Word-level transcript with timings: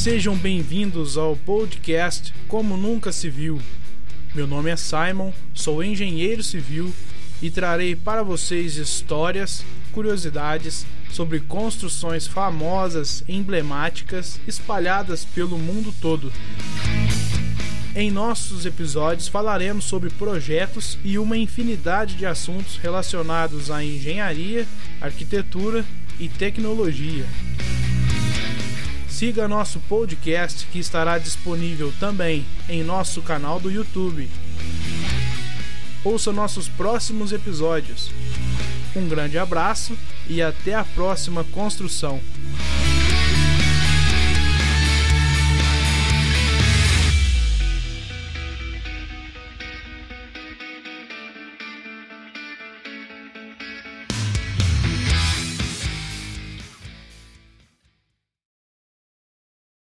Sejam 0.00 0.34
bem-vindos 0.34 1.18
ao 1.18 1.36
podcast 1.36 2.32
Como 2.48 2.74
Nunca 2.74 3.12
Se 3.12 3.28
Viu. 3.28 3.60
Meu 4.34 4.46
nome 4.46 4.70
é 4.70 4.76
Simon, 4.76 5.30
sou 5.52 5.84
engenheiro 5.84 6.42
civil 6.42 6.90
e 7.42 7.50
trarei 7.50 7.94
para 7.94 8.22
vocês 8.22 8.76
histórias, 8.78 9.62
curiosidades 9.92 10.86
sobre 11.12 11.38
construções 11.40 12.26
famosas, 12.26 13.22
emblemáticas, 13.28 14.40
espalhadas 14.48 15.26
pelo 15.26 15.58
mundo 15.58 15.94
todo. 16.00 16.32
Em 17.94 18.10
nossos 18.10 18.64
episódios 18.64 19.28
falaremos 19.28 19.84
sobre 19.84 20.08
projetos 20.08 20.96
e 21.04 21.18
uma 21.18 21.36
infinidade 21.36 22.14
de 22.14 22.24
assuntos 22.24 22.78
relacionados 22.78 23.70
à 23.70 23.84
engenharia, 23.84 24.66
arquitetura 24.98 25.84
e 26.18 26.26
tecnologia. 26.26 27.26
Siga 29.20 29.46
nosso 29.46 29.80
podcast 29.80 30.66
que 30.68 30.78
estará 30.78 31.18
disponível 31.18 31.92
também 32.00 32.46
em 32.70 32.82
nosso 32.82 33.20
canal 33.20 33.60
do 33.60 33.70
YouTube. 33.70 34.30
Ouça 36.02 36.32
nossos 36.32 36.70
próximos 36.70 37.30
episódios. 37.30 38.10
Um 38.96 39.06
grande 39.06 39.36
abraço 39.36 39.94
e 40.26 40.40
até 40.40 40.72
a 40.72 40.84
próxima 40.84 41.44
construção. 41.44 42.18